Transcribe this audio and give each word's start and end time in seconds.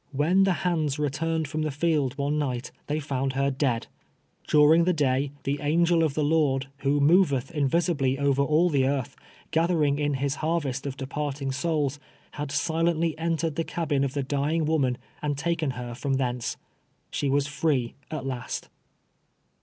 AVlien 0.17 0.45
the 0.45 0.53
hands 0.65 0.97
returned 0.97 1.47
from 1.47 1.61
the 1.61 1.69
field 1.69 2.17
one 2.17 2.39
night 2.39 2.71
they 2.87 2.99
found 2.99 3.33
her 3.33 3.51
dead! 3.51 3.85
Du 4.47 4.65
ring 4.67 4.85
the 4.85 4.93
day, 4.93 5.31
the 5.43 5.59
Angel 5.61 6.01
of 6.01 6.15
tlie 6.15 6.27
Lord, 6.27 6.69
who 6.79 6.99
moveth 6.99 7.51
in 7.51 7.67
visibly 7.67 8.17
over 8.17 8.41
all 8.41 8.71
the 8.71 8.87
earth, 8.87 9.15
gathering 9.51 9.99
in 9.99 10.15
his 10.15 10.37
harvest 10.41 10.87
of 10.87 10.97
departing 10.97 11.51
souls, 11.51 11.99
had 12.31 12.51
silently 12.51 13.15
entered 13.19 13.57
the 13.57 13.63
cabin 13.63 14.03
of 14.03 14.15
the 14.15 14.23
dying 14.23 14.65
M'oman, 14.65 14.95
and 15.21 15.37
taken 15.37 15.69
lier 15.77 15.93
from 15.93 16.13
thence. 16.15 16.57
She 17.11 17.29
Avas 17.29 17.47
free 17.47 17.93
at 18.09 18.25
last 18.25 18.69